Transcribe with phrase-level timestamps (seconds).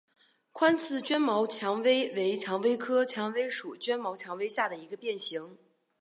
[0.51, 5.59] 宽刺绢毛蔷薇为蔷薇科蔷薇属绢毛蔷薇下的一个变型。